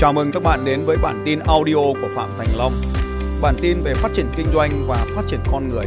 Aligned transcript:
Chào 0.00 0.12
mừng 0.12 0.32
các 0.32 0.42
bạn 0.42 0.64
đến 0.64 0.86
với 0.86 0.96
bản 0.96 1.22
tin 1.26 1.38
audio 1.46 1.74
của 1.74 2.08
Phạm 2.16 2.28
Thành 2.38 2.48
Long. 2.58 2.72
Bản 3.42 3.54
tin 3.62 3.82
về 3.84 3.94
phát 3.94 4.08
triển 4.14 4.26
kinh 4.36 4.46
doanh 4.54 4.84
và 4.88 5.06
phát 5.16 5.22
triển 5.28 5.40
con 5.52 5.68
người. 5.68 5.86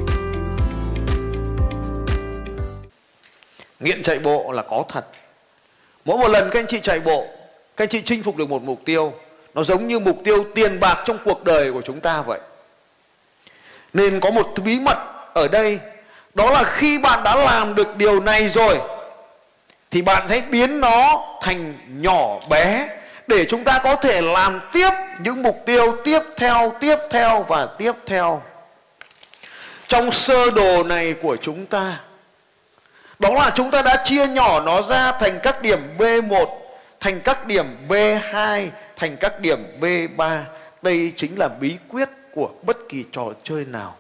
Nghiện 3.79 4.03
chạy 4.03 4.20
bộ 4.20 4.52
là 4.52 4.62
có 4.62 4.84
thật. 4.89 5.06
Mỗi 6.06 6.17
một 6.17 6.28
lần 6.28 6.49
các 6.52 6.60
anh 6.60 6.67
chị 6.67 6.79
chạy 6.79 6.99
bộ, 6.99 7.26
các 7.78 7.84
anh 7.84 7.89
chị 7.89 8.02
chinh 8.06 8.24
phục 8.24 8.38
được 8.38 8.49
một 8.49 8.63
mục 8.63 8.81
tiêu, 8.85 9.13
nó 9.53 9.63
giống 9.63 9.88
như 9.88 9.99
mục 9.99 10.17
tiêu 10.24 10.46
tiền 10.56 10.80
bạc 10.80 11.03
trong 11.06 11.17
cuộc 11.25 11.43
đời 11.43 11.71
của 11.71 11.81
chúng 11.81 11.99
ta 11.99 12.21
vậy. 12.21 12.39
Nên 13.93 14.20
có 14.20 14.31
một 14.31 14.53
bí 14.63 14.80
mật 14.80 14.98
ở 15.34 15.48
đây, 15.48 15.80
đó 16.34 16.49
là 16.49 16.63
khi 16.63 16.99
bạn 16.99 17.23
đã 17.23 17.35
làm 17.35 17.75
được 17.75 17.98
điều 17.98 18.20
này 18.20 18.49
rồi 18.49 18.80
thì 19.91 20.02
bạn 20.02 20.27
sẽ 20.30 20.41
biến 20.52 20.80
nó 20.80 21.25
thành 21.41 21.73
nhỏ 22.02 22.39
bé 22.49 22.89
để 23.27 23.45
chúng 23.50 23.63
ta 23.63 23.80
có 23.84 23.95
thể 23.95 24.22
làm 24.22 24.59
tiếp 24.73 24.90
những 25.20 25.44
mục 25.44 25.63
tiêu 25.66 25.95
tiếp 26.04 26.20
theo 26.38 26.73
tiếp 26.80 26.95
theo 27.09 27.46
và 27.48 27.68
tiếp 27.77 27.94
theo. 28.05 28.41
Trong 29.88 30.12
sơ 30.12 30.52
đồ 30.52 30.84
này 30.84 31.16
của 31.22 31.38
chúng 31.41 31.66
ta, 31.66 31.99
đó 33.20 33.30
là 33.34 33.52
chúng 33.55 33.72
ta 33.72 33.82
đã 33.82 34.04
chia 34.05 34.27
nhỏ 34.27 34.59
nó 34.59 34.82
ra 34.82 35.12
thành 35.12 35.40
các 35.44 35.62
điểm 35.62 35.80
B1 35.98 36.46
thành 36.99 37.22
các 37.22 37.48
điểm 37.48 37.66
B2 37.90 38.68
thành 38.96 39.18
các 39.18 39.40
điểm 39.40 39.60
B3 39.82 40.40
đây 40.82 41.13
chính 41.16 41.40
là 41.40 41.48
bí 41.48 41.77
quyết 41.90 42.10
của 42.34 42.49
bất 42.63 42.77
kỳ 42.90 43.04
trò 43.12 43.24
chơi 43.44 43.66
nào. 43.66 43.96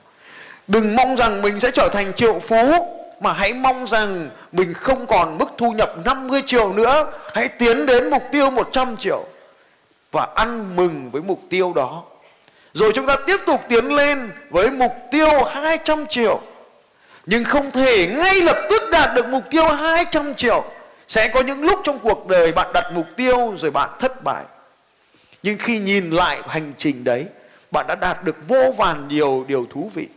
Đừng 0.67 0.95
mong 0.95 1.15
rằng 1.15 1.41
mình 1.41 1.59
sẽ 1.59 1.71
trở 1.71 1.89
thành 1.93 2.13
triệu 2.13 2.39
phú 2.39 2.73
mà 3.21 3.33
hãy 3.33 3.53
mong 3.53 3.87
rằng 3.87 4.29
mình 4.51 4.73
không 4.73 5.05
còn 5.07 5.37
mức 5.37 5.49
thu 5.57 5.71
nhập 5.71 5.93
50 6.05 6.41
triệu 6.45 6.73
nữa. 6.73 7.11
Hãy 7.33 7.47
tiến 7.47 7.85
đến 7.85 8.09
mục 8.09 8.23
tiêu 8.31 8.49
100 8.49 8.97
triệu 8.97 9.25
và 10.11 10.27
ăn 10.35 10.75
mừng 10.75 11.09
với 11.11 11.21
mục 11.21 11.41
tiêu 11.49 11.73
đó. 11.75 12.03
Rồi 12.73 12.91
chúng 12.95 13.05
ta 13.05 13.15
tiếp 13.27 13.37
tục 13.45 13.61
tiến 13.69 13.85
lên 13.95 14.31
với 14.49 14.71
mục 14.71 14.93
tiêu 15.11 15.43
200 15.43 16.05
triệu. 16.07 16.41
Nhưng 17.25 17.43
không 17.43 17.71
thể 17.71 18.07
ngay 18.07 18.41
lập 18.41 18.57
tức 18.69 18.81
đạt 18.91 19.13
được 19.15 19.25
mục 19.27 19.43
tiêu 19.49 19.67
200 19.67 20.33
triệu. 20.33 20.63
Sẽ 21.07 21.27
có 21.27 21.41
những 21.41 21.63
lúc 21.63 21.79
trong 21.83 21.99
cuộc 21.99 22.27
đời 22.27 22.51
bạn 22.51 22.73
đặt 22.73 22.91
mục 22.93 23.05
tiêu 23.15 23.53
rồi 23.57 23.71
bạn 23.71 23.89
thất 23.99 24.23
bại. 24.23 24.43
Nhưng 25.43 25.57
khi 25.57 25.79
nhìn 25.79 26.09
lại 26.09 26.41
hành 26.47 26.73
trình 26.77 27.03
đấy, 27.03 27.25
bạn 27.71 27.85
đã 27.87 27.95
đạt 27.95 28.23
được 28.23 28.35
vô 28.47 28.73
vàn 28.77 29.07
nhiều 29.07 29.45
điều 29.47 29.65
thú 29.71 29.91
vị. 29.93 30.07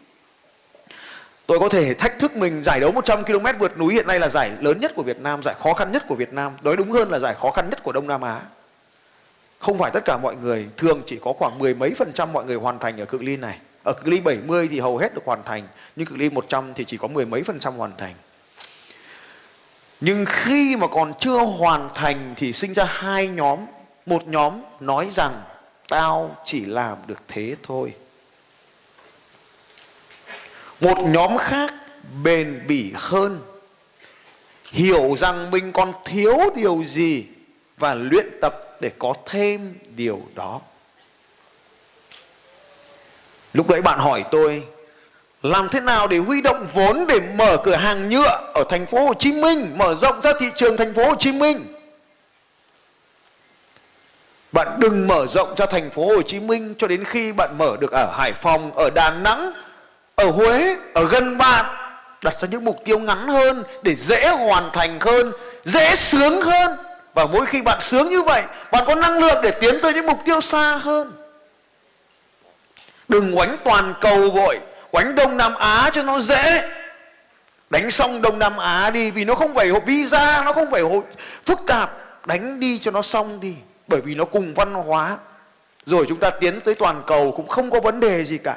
Tôi 1.47 1.59
có 1.59 1.69
thể 1.69 1.95
thách 1.95 2.19
thức 2.19 2.37
mình 2.37 2.63
giải 2.65 2.81
đấu 2.81 2.93
100 2.93 3.25
km 3.25 3.47
vượt 3.59 3.79
núi 3.79 3.95
hiện 3.95 4.07
nay 4.07 4.21
là 4.21 4.29
giải 4.29 4.51
lớn 4.61 4.81
nhất 4.81 4.93
của 4.95 5.03
Việt 5.03 5.21
Nam, 5.21 5.43
giải 5.43 5.55
khó 5.63 5.73
khăn 5.73 5.93
nhất 5.93 6.05
của 6.09 6.15
Việt 6.15 6.33
Nam. 6.33 6.53
Nói 6.63 6.77
đúng 6.77 6.91
hơn 6.91 7.11
là 7.11 7.19
giải 7.19 7.35
khó 7.41 7.51
khăn 7.51 7.71
nhất 7.71 7.83
của 7.83 7.93
Đông 7.93 8.07
Nam 8.07 8.21
Á. 8.21 8.41
Không 9.59 9.79
phải 9.79 9.91
tất 9.95 10.05
cả 10.05 10.17
mọi 10.17 10.37
người, 10.37 10.67
thường 10.77 11.03
chỉ 11.07 11.19
có 11.23 11.33
khoảng 11.33 11.59
mười 11.59 11.75
mấy 11.75 11.95
phần 11.99 12.13
trăm 12.13 12.33
mọi 12.33 12.45
người 12.45 12.57
hoàn 12.57 12.79
thành 12.79 13.01
ở 13.01 13.05
cự 13.05 13.19
ly 13.19 13.37
này. 13.37 13.59
Ở 13.85 13.93
cự 13.93 14.11
ly 14.11 14.21
70 14.21 14.69
thì 14.71 14.81
hầu 14.81 14.99
hết 14.99 15.15
được 15.15 15.23
hoàn 15.25 15.43
thành, 15.43 15.63
nhưng 15.97 16.07
cự 16.07 16.17
ly 16.17 16.31
100 16.31 16.75
thì 16.75 16.85
chỉ 16.85 16.97
có 16.97 17.09
mười 17.09 17.27
mấy 17.27 17.43
phần 17.43 17.61
trăm 17.61 17.77
hoàn 17.77 17.93
thành. 17.99 18.15
Nhưng 20.01 20.25
khi 20.29 20.77
mà 20.77 20.87
còn 20.87 21.13
chưa 21.21 21.39
hoàn 21.39 21.89
thành 21.95 22.35
thì 22.37 22.53
sinh 22.53 22.75
ra 22.75 22.85
hai 22.85 23.29
nhóm. 23.29 23.59
Một 24.07 24.27
nhóm 24.27 24.63
nói 24.81 25.09
rằng 25.13 25.41
tao 25.89 26.37
chỉ 26.45 26.65
làm 26.65 26.97
được 27.07 27.21
thế 27.29 27.57
thôi 27.63 27.93
một 30.81 30.99
nhóm 30.99 31.39
khác 31.39 31.75
bền 32.23 32.61
bỉ 32.69 32.93
hơn 32.95 33.41
hiểu 34.71 35.17
rằng 35.19 35.51
mình 35.51 35.73
còn 35.73 35.93
thiếu 36.05 36.39
điều 36.57 36.85
gì 36.87 37.25
và 37.79 37.95
luyện 37.95 38.27
tập 38.41 38.77
để 38.81 38.91
có 38.99 39.15
thêm 39.27 39.75
điều 39.97 40.21
đó 40.35 40.61
lúc 43.53 43.69
đấy 43.69 43.83
bạn 43.83 43.99
hỏi 43.99 44.25
tôi 44.31 44.65
làm 45.43 45.69
thế 45.69 45.81
nào 45.81 46.07
để 46.07 46.19
huy 46.19 46.41
động 46.41 46.67
vốn 46.75 47.07
để 47.07 47.21
mở 47.35 47.57
cửa 47.65 47.77
hàng 47.77 48.09
nhựa 48.09 48.53
ở 48.55 48.65
thành 48.69 48.87
phố 48.87 49.07
Hồ 49.07 49.15
Chí 49.15 49.33
Minh, 49.33 49.73
mở 49.79 49.95
rộng 49.95 50.21
ra 50.23 50.33
thị 50.41 50.47
trường 50.55 50.77
thành 50.77 50.95
phố 50.95 51.07
Hồ 51.07 51.15
Chí 51.19 51.33
Minh? 51.33 51.67
Bạn 54.53 54.69
đừng 54.79 55.07
mở 55.07 55.27
rộng 55.27 55.55
ra 55.57 55.67
thành 55.67 55.91
phố 55.91 56.07
Hồ 56.07 56.23
Chí 56.23 56.41
Minh 56.41 56.75
cho 56.79 56.87
đến 56.87 57.05
khi 57.05 57.33
bạn 57.33 57.59
mở 57.59 57.77
được 57.81 57.93
ở 57.93 58.15
Hải 58.19 58.33
Phòng, 58.33 58.73
ở 58.75 58.91
Đà 58.95 59.11
Nẵng, 59.11 59.53
ở 60.17 60.31
Huế, 60.31 60.77
ở 60.95 61.09
gần 61.09 61.39
bạn, 61.39 61.65
đặt 62.23 62.39
ra 62.39 62.49
những 62.51 62.65
mục 62.65 62.79
tiêu 62.85 62.99
ngắn 62.99 63.29
hơn 63.29 63.65
để 63.83 63.95
dễ 63.95 64.29
hoàn 64.29 64.71
thành 64.73 65.01
hơn, 65.01 65.33
dễ 65.65 65.95
sướng 65.97 66.43
hơn. 66.43 66.77
Và 67.15 67.27
mỗi 67.27 67.47
khi 67.47 67.63
bạn 67.63 67.81
sướng 67.81 68.09
như 68.09 68.23
vậy, 68.23 68.43
bạn 68.71 68.85
có 68.87 68.95
năng 68.95 69.19
lượng 69.19 69.43
để 69.43 69.51
tiến 69.51 69.79
tới 69.83 69.93
những 69.95 70.07
mục 70.07 70.19
tiêu 70.25 70.41
xa 70.41 70.77
hơn. 70.77 71.13
Đừng 73.09 73.37
quánh 73.37 73.57
toàn 73.65 73.95
cầu 74.01 74.31
vội 74.31 74.61
quánh 74.91 75.15
đông 75.15 75.37
nam 75.37 75.55
á 75.55 75.91
cho 75.93 76.03
nó 76.03 76.21
dễ. 76.21 76.69
Đánh 77.71 77.91
xong 77.91 78.23
đông 78.23 78.39
nam 78.39 78.57
á 78.57 78.91
đi 78.91 79.11
vì 79.11 79.25
nó 79.25 79.35
không 79.35 79.55
phải 79.55 79.73
visa, 79.87 80.43
nó 80.45 80.53
không 80.53 80.71
phải 80.71 80.81
hộ 80.81 81.03
phức 81.45 81.61
tạp. 81.67 81.91
Đánh 82.27 82.61
đi 82.61 82.79
cho 82.79 82.91
nó 82.91 83.03
xong 83.03 83.41
đi, 83.41 83.55
bởi 83.89 84.01
vì 84.01 84.15
nó 84.15 84.25
cùng 84.25 84.55
văn 84.55 84.75
hóa. 84.75 85.17
Rồi 85.87 86.07
chúng 86.09 86.19
ta 86.19 86.31
tiến 86.31 86.61
tới 86.61 86.75
toàn 86.75 87.03
cầu 87.07 87.33
cũng 87.37 87.49
không 87.49 87.71
có 87.71 87.81
vấn 87.81 88.01
đề 88.01 88.25
gì 88.25 88.39
cả 88.39 88.57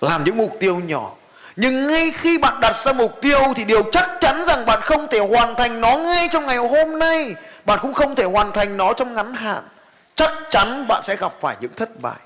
làm 0.00 0.24
những 0.24 0.36
mục 0.36 0.56
tiêu 0.60 0.80
nhỏ. 0.86 1.10
Nhưng 1.56 1.86
ngay 1.86 2.12
khi 2.16 2.38
bạn 2.38 2.60
đặt 2.60 2.76
ra 2.76 2.92
mục 2.92 3.20
tiêu 3.20 3.40
thì 3.56 3.64
điều 3.64 3.82
chắc 3.92 4.10
chắn 4.20 4.44
rằng 4.46 4.66
bạn 4.66 4.80
không 4.80 5.08
thể 5.10 5.18
hoàn 5.18 5.54
thành 5.56 5.80
nó 5.80 5.96
ngay 5.96 6.28
trong 6.32 6.46
ngày 6.46 6.56
hôm 6.56 6.98
nay. 6.98 7.34
Bạn 7.64 7.78
cũng 7.82 7.94
không 7.94 8.14
thể 8.14 8.24
hoàn 8.24 8.52
thành 8.52 8.76
nó 8.76 8.92
trong 8.92 9.14
ngắn 9.14 9.34
hạn. 9.34 9.62
Chắc 10.14 10.32
chắn 10.50 10.88
bạn 10.88 11.02
sẽ 11.02 11.16
gặp 11.16 11.32
phải 11.40 11.56
những 11.60 11.74
thất 11.76 12.00
bại. 12.00 12.18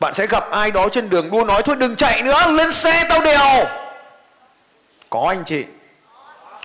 Bạn 0.00 0.14
sẽ 0.14 0.26
gặp 0.26 0.50
ai 0.50 0.70
đó 0.70 0.88
trên 0.92 1.10
đường 1.10 1.30
đua 1.30 1.44
nói, 1.44 1.62
thôi 1.62 1.76
đừng 1.76 1.96
chạy 1.96 2.22
nữa, 2.22 2.46
lên 2.46 2.72
xe 2.72 3.04
tao 3.08 3.20
đèo. 3.20 3.66
Có 5.10 5.24
anh 5.28 5.44
chị. 5.44 5.64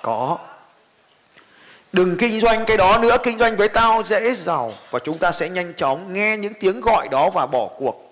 Có. 0.01 0.37
Đừng 1.93 2.17
kinh 2.17 2.41
doanh 2.41 2.65
cái 2.65 2.77
đó 2.77 2.97
nữa, 2.97 3.17
kinh 3.23 3.39
doanh 3.39 3.57
với 3.57 3.67
tao 3.67 4.03
dễ 4.05 4.35
giàu 4.35 4.73
và 4.91 4.99
chúng 5.03 5.17
ta 5.17 5.31
sẽ 5.31 5.49
nhanh 5.49 5.73
chóng 5.73 6.13
nghe 6.13 6.37
những 6.37 6.53
tiếng 6.59 6.81
gọi 6.81 7.07
đó 7.07 7.29
và 7.29 7.45
bỏ 7.45 7.67
cuộc. 7.77 8.04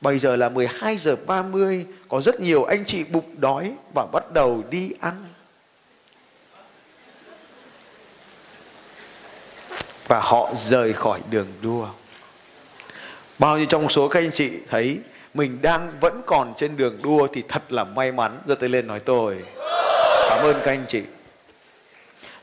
Bây 0.00 0.18
giờ 0.18 0.36
là 0.36 0.48
12 0.48 0.96
giờ 0.96 1.16
30 1.26 1.86
Có 2.08 2.20
rất 2.20 2.40
nhiều 2.40 2.64
anh 2.64 2.84
chị 2.84 3.04
bụng 3.04 3.34
đói 3.36 3.72
Và 3.94 4.06
bắt 4.12 4.32
đầu 4.32 4.64
đi 4.70 4.92
ăn. 5.00 5.14
Và 10.08 10.20
họ 10.20 10.50
rời 10.56 10.92
khỏi 10.92 11.20
đường 11.30 11.52
đua. 11.62 11.86
Bao 13.38 13.56
nhiêu 13.56 13.66
trong 13.66 13.88
số 13.88 14.08
các 14.08 14.20
anh 14.20 14.30
chị 14.32 14.50
thấy 14.68 14.98
Mình 15.34 15.58
đang 15.62 15.92
vẫn 16.00 16.22
còn 16.26 16.54
trên 16.56 16.76
đường 16.76 16.98
đua 17.02 17.26
Thì 17.32 17.42
thật 17.48 17.72
là 17.72 17.84
may 17.84 18.12
mắn. 18.12 18.38
Giơ 18.46 18.54
tay 18.54 18.68
lên 18.68 18.86
nói 18.86 19.00
tôi. 19.00 19.36
Cảm 20.28 20.44
ơn 20.44 20.60
các 20.64 20.72
anh 20.72 20.84
chị. 20.88 21.02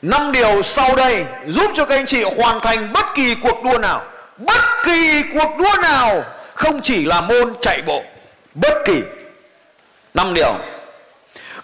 Năm 0.01 0.31
điều 0.31 0.63
sau 0.63 0.95
đây 0.95 1.25
giúp 1.47 1.71
cho 1.75 1.85
các 1.85 1.95
anh 1.95 2.05
chị 2.05 2.23
hoàn 2.23 2.59
thành 2.59 2.93
bất 2.93 3.05
kỳ 3.15 3.35
cuộc 3.35 3.63
đua 3.63 3.77
nào. 3.77 4.03
Bất 4.37 4.61
kỳ 4.85 5.23
cuộc 5.33 5.57
đua 5.57 5.81
nào 5.81 6.23
không 6.55 6.81
chỉ 6.81 7.05
là 7.05 7.21
môn 7.21 7.53
chạy 7.61 7.81
bộ, 7.81 8.03
bất 8.53 8.73
kỳ. 8.85 9.01
Năm 10.13 10.33
điều. 10.33 10.53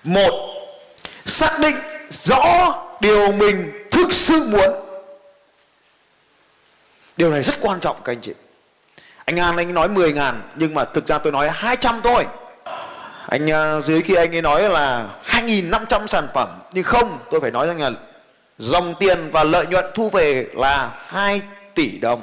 Một, 0.03 0.31
xác 1.25 1.59
định 1.59 1.75
rõ 2.09 2.73
điều 3.01 3.31
mình 3.31 3.87
thực 3.91 4.13
sự 4.13 4.43
muốn. 4.43 4.69
Điều 7.17 7.31
này 7.31 7.43
rất 7.43 7.55
quan 7.61 7.79
trọng, 7.79 7.97
các 8.03 8.11
anh 8.11 8.21
chị. 8.21 8.33
Anh 9.25 9.39
An, 9.39 9.57
anh 9.57 9.73
nói 9.73 9.89
10 9.89 10.13
ngàn, 10.13 10.41
nhưng 10.55 10.73
mà 10.73 10.85
thực 10.85 11.07
ra 11.07 11.17
tôi 11.17 11.31
nói 11.31 11.49
200 11.53 12.01
thôi. 12.03 12.25
Anh 13.27 13.51
à, 13.51 13.81
dưới 13.81 14.01
khi 14.01 14.15
anh 14.15 14.35
ấy 14.35 14.41
nói 14.41 14.69
là 14.69 15.07
2.500 15.25 16.07
sản 16.07 16.27
phẩm, 16.33 16.59
nhưng 16.73 16.83
không, 16.83 17.19
tôi 17.31 17.41
phải 17.41 17.51
nói 17.51 17.67
rằng 17.67 17.81
là 17.81 17.91
dòng 18.57 18.93
tiền 18.99 19.29
và 19.31 19.43
lợi 19.43 19.65
nhuận 19.65 19.85
thu 19.93 20.09
về 20.09 20.47
là 20.53 20.91
2 21.07 21.41
tỷ 21.75 21.97
đồng 21.97 22.21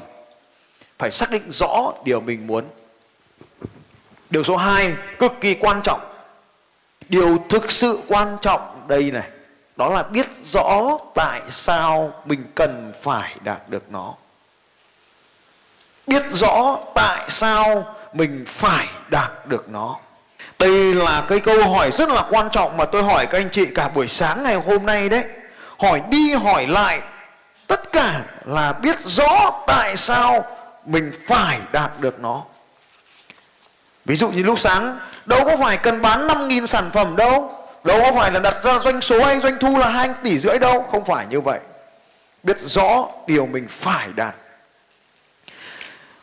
phải 0.98 1.10
xác 1.10 1.30
định 1.30 1.52
rõ 1.52 1.92
điều 2.04 2.20
mình 2.20 2.46
muốn. 2.46 2.64
Điều 4.30 4.44
số 4.44 4.56
2 4.56 4.92
cực 5.18 5.32
kỳ 5.40 5.54
quan 5.54 5.80
trọng. 5.84 6.00
Điều 7.08 7.38
thực 7.48 7.72
sự 7.72 8.00
quan 8.08 8.36
trọng 8.42 8.84
đây 8.88 9.10
này, 9.10 9.28
đó 9.76 9.88
là 9.88 10.02
biết 10.02 10.26
rõ 10.44 10.98
tại 11.14 11.40
sao 11.50 12.22
mình 12.24 12.44
cần 12.54 12.92
phải 13.02 13.36
đạt 13.40 13.68
được 13.68 13.82
nó. 13.90 14.14
Biết 16.06 16.22
rõ 16.32 16.78
tại 16.94 17.30
sao 17.30 17.96
mình 18.12 18.44
phải 18.48 18.86
đạt 19.08 19.46
được 19.46 19.68
nó. 19.68 19.96
Đây 20.58 20.94
là 20.94 21.24
cái 21.28 21.40
câu 21.40 21.68
hỏi 21.68 21.90
rất 21.92 22.08
là 22.08 22.24
quan 22.30 22.48
trọng 22.52 22.76
mà 22.76 22.84
tôi 22.84 23.02
hỏi 23.02 23.26
các 23.26 23.38
anh 23.38 23.48
chị 23.52 23.66
cả 23.74 23.88
buổi 23.88 24.08
sáng 24.08 24.42
ngày 24.42 24.54
hôm 24.54 24.86
nay 24.86 25.08
đấy. 25.08 25.24
Hỏi 25.78 26.02
đi 26.10 26.34
hỏi 26.34 26.66
lại, 26.66 27.00
tất 27.66 27.92
cả 27.92 28.20
là 28.44 28.72
biết 28.72 28.96
rõ 29.04 29.50
tại 29.66 29.96
sao 29.96 30.57
mình 30.88 31.12
phải 31.26 31.60
đạt 31.72 32.00
được 32.00 32.20
nó. 32.20 32.44
Ví 34.04 34.16
dụ 34.16 34.28
như 34.28 34.42
lúc 34.42 34.58
sáng, 34.58 34.98
đâu 35.26 35.44
có 35.44 35.56
phải 35.56 35.76
cần 35.76 36.02
bán 36.02 36.26
5.000 36.26 36.66
sản 36.66 36.90
phẩm 36.94 37.16
đâu. 37.16 37.54
Đâu 37.84 38.00
có 38.00 38.12
phải 38.20 38.32
là 38.32 38.40
đặt 38.40 38.56
ra 38.64 38.78
doanh 38.78 39.00
số 39.00 39.24
hay 39.24 39.40
doanh 39.40 39.58
thu 39.60 39.78
là 39.78 39.88
hai 39.88 40.08
tỷ 40.24 40.38
rưỡi 40.38 40.58
đâu. 40.58 40.86
Không 40.90 41.04
phải 41.04 41.26
như 41.26 41.40
vậy. 41.40 41.60
Biết 42.42 42.56
rõ 42.60 43.08
điều 43.26 43.46
mình 43.46 43.66
phải 43.70 44.08
đạt. 44.16 44.34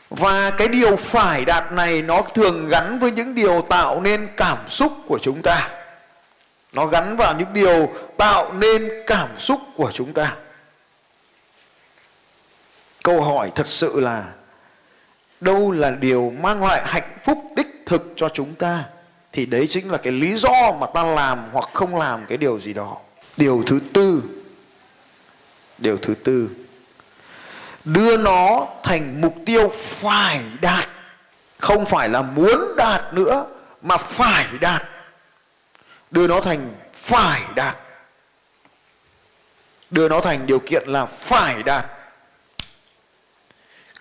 Và 0.09 0.51
cái 0.51 0.67
điều 0.67 0.95
phải 0.95 1.45
đạt 1.45 1.71
này 1.71 2.01
nó 2.01 2.21
thường 2.21 2.69
gắn 2.69 2.99
với 2.99 3.11
những 3.11 3.35
điều 3.35 3.61
tạo 3.69 4.01
nên 4.01 4.27
cảm 4.37 4.57
xúc 4.69 4.93
của 5.07 5.19
chúng 5.21 5.41
ta. 5.41 5.69
Nó 6.73 6.85
gắn 6.85 7.17
vào 7.17 7.33
những 7.37 7.53
điều 7.53 7.93
tạo 8.17 8.53
nên 8.53 8.89
cảm 9.07 9.29
xúc 9.39 9.61
của 9.75 9.91
chúng 9.93 10.13
ta. 10.13 10.35
Câu 13.03 13.21
hỏi 13.21 13.51
thật 13.55 13.67
sự 13.67 13.99
là 13.99 14.23
đâu 15.45 15.71
là 15.71 15.89
điều 15.89 16.33
mang 16.41 16.63
lại 16.63 16.81
hạnh 16.85 17.17
phúc 17.23 17.43
đích 17.55 17.83
thực 17.85 18.13
cho 18.15 18.29
chúng 18.29 18.55
ta, 18.55 18.83
thì 19.31 19.45
đấy 19.45 19.67
chính 19.69 19.91
là 19.91 19.97
cái 19.97 20.13
lý 20.13 20.37
do 20.37 20.71
mà 20.79 20.87
ta 20.93 21.03
làm 21.03 21.43
hoặc 21.51 21.69
không 21.73 21.95
làm 21.95 22.25
cái 22.25 22.37
điều 22.37 22.59
gì 22.59 22.73
đó. 22.73 22.97
Điều 23.37 23.63
thứ 23.67 23.79
tư, 23.93 24.23
điều 25.77 25.97
thứ 25.97 26.15
tư, 26.23 26.49
đưa 27.85 28.17
nó 28.17 28.67
thành 28.83 29.21
mục 29.21 29.35
tiêu 29.45 29.71
phải 29.77 30.41
đạt. 30.61 30.89
Không 31.59 31.85
phải 31.85 32.09
là 32.09 32.21
muốn 32.21 32.75
đạt 32.77 33.13
nữa, 33.13 33.45
mà 33.81 33.97
phải 33.97 34.45
đạt. 34.61 34.83
Đưa 36.11 36.27
nó 36.27 36.41
thành 36.41 36.73
phải 36.93 37.41
đạt. 37.55 37.77
Đưa 39.91 40.09
nó 40.09 40.21
thành 40.21 40.45
điều 40.45 40.59
kiện 40.59 40.87
là 40.87 41.05
phải 41.05 41.63
đạt 41.63 41.85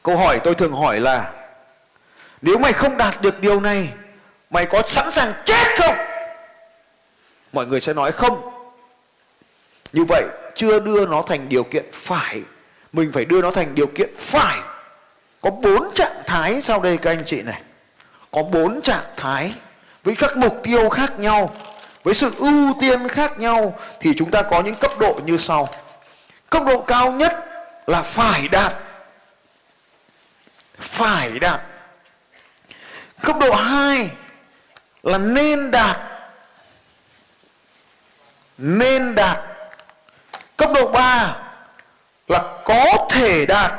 câu 0.05 0.17
hỏi 0.17 0.41
tôi 0.45 0.55
thường 0.55 0.73
hỏi 0.73 1.01
là, 1.01 1.33
nếu 2.43 2.59
mày 2.59 2.73
không 2.73 2.97
đạt 2.97 3.23
được 3.23 3.41
điều 3.41 3.61
này, 3.61 3.89
mày 4.51 4.67
có 4.67 4.83
sẵn 4.87 5.11
sàng 5.11 5.33
chết 5.45 5.67
không? 5.79 5.95
Mọi 7.53 7.67
người 7.67 7.81
sẽ 7.81 7.93
nói 7.93 8.13
không. 8.13 8.51
Như 9.93 10.05
vậy, 10.05 10.25
chưa 10.55 10.81
đưa 10.81 11.07
nó 11.07 11.25
thành 11.27 11.49
điều 11.49 11.65
kiện 11.65 11.85
phải. 11.93 12.43
Mình 12.93 13.11
phải 13.13 13.25
đưa 13.25 13.43
nó 13.43 13.51
thành 13.51 13.75
điều 13.75 13.87
kiện 13.87 14.11
phải. 14.19 14.59
Có 15.41 15.51
bốn 15.51 15.91
trạng 15.95 16.23
thái 16.27 16.63
sau 16.65 16.81
đây 16.81 16.97
các 16.97 17.11
anh 17.11 17.23
chị 17.27 17.43
này. 17.43 17.63
Có 18.31 18.43
bốn 18.43 18.81
trạng 18.83 19.05
thái 19.17 19.55
với 20.03 20.15
các 20.15 20.37
mục 20.37 20.61
tiêu 20.63 20.89
khác 20.89 21.19
nhau, 21.19 21.55
với 22.03 22.15
sự 22.15 22.33
ưu 22.39 22.75
tiên 22.81 23.09
khác 23.09 23.39
nhau, 23.39 23.79
thì 24.01 24.15
chúng 24.17 24.31
ta 24.31 24.43
có 24.43 24.61
những 24.61 24.75
cấp 24.75 24.99
độ 24.99 25.21
như 25.25 25.37
sau. 25.37 25.69
Cấp 26.51 26.63
độ 26.67 26.81
cao 26.81 27.13
nhất 27.13 27.33
là 27.87 28.03
phải 28.03 28.49
đạt 28.49 28.75
phải 30.85 31.39
đạt 31.39 31.61
cấp 33.25 33.37
độ 33.39 33.55
2 33.55 34.11
là 35.03 35.19
nên 35.19 35.71
đạt. 35.71 35.97
Nên 38.59 39.15
đạt. 39.15 39.39
Cấp 40.57 40.71
độ 40.75 40.89
3 40.89 41.37
là 42.29 42.43
có 42.65 43.07
thể 43.11 43.47
đạt. 43.47 43.73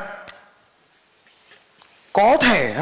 Có 2.14 2.38
thể 2.42 2.76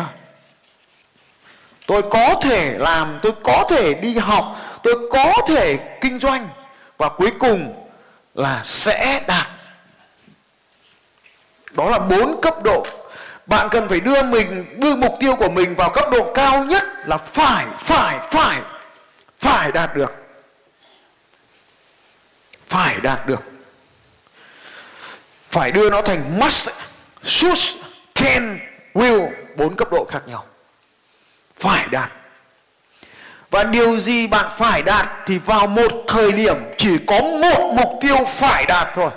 tôi 1.88 2.02
có 2.12 2.36
thể 2.42 2.78
làm, 2.78 3.20
tôi 3.22 3.32
có 3.44 3.66
thể 3.70 3.94
đi 3.94 4.18
học, 4.18 4.56
tôi 4.84 5.10
có 5.12 5.34
thể 5.48 5.98
kinh 6.02 6.20
doanh 6.20 6.48
và 6.98 7.10
cuối 7.10 7.32
cùng 7.40 7.88
là 8.36 8.62
sẽ 8.64 9.24
đạt. 9.28 9.48
Đó 11.72 11.90
là 11.90 12.00
bốn 12.00 12.42
cấp 12.42 12.64
độ 12.64 12.86
bạn 13.46 13.70
cần 13.72 13.90
phải 13.90 14.00
đưa 14.00 14.22
mình, 14.22 14.66
đưa 14.80 14.96
mục 14.96 15.18
tiêu 15.20 15.36
của 15.36 15.50
mình 15.50 15.76
vào 15.76 15.90
cấp 15.90 16.06
độ 16.12 16.34
cao 16.34 16.64
nhất 16.64 16.84
là 17.06 17.18
phải 17.18 17.66
phải 17.78 18.20
phải 18.32 18.62
phải 19.40 19.72
đạt 19.72 19.96
được. 19.96 20.12
Phải 22.70 22.96
đạt 23.02 23.28
được. 23.28 23.44
Phải 25.50 25.72
đưa 25.72 25.90
nó 25.90 26.02
thành 26.02 26.40
must 26.40 26.70
should 27.24 27.70
can 28.16 28.60
will 28.94 29.30
bốn 29.56 29.76
cấp 29.76 29.88
độ 29.92 30.06
khác 30.10 30.22
nhau. 30.28 30.46
Phải 31.60 31.88
đạt. 31.92 32.12
Và 33.50 33.64
điều 33.64 34.00
gì 34.00 34.28
bạn 34.28 34.52
phải 34.58 34.82
đạt 34.82 35.08
thì 35.26 35.38
vào 35.38 35.68
một 35.68 35.92
thời 36.08 36.32
điểm 36.32 36.56
chỉ 36.78 36.98
có 37.08 37.22
một 37.22 37.74
mục 37.74 37.90
tiêu 38.02 38.26
phải 38.26 38.66
đạt 38.66 38.88
thôi. 38.96 39.12